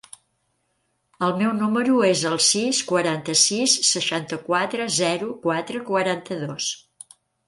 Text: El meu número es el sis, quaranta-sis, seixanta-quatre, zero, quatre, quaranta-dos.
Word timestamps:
El 1.25 1.33
meu 1.41 1.49
número 1.57 1.99
es 2.07 2.23
el 2.29 2.39
sis, 2.45 2.79
quaranta-sis, 2.91 3.75
seixanta-quatre, 3.89 4.87
zero, 4.97 5.29
quatre, 5.45 5.83
quaranta-dos. 5.91 6.71